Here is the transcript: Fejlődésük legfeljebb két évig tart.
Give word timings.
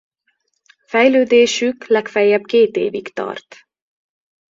Fejlődésük 0.85 1.87
legfeljebb 1.87 2.43
két 2.45 2.75
évig 2.75 3.13
tart. 3.13 3.57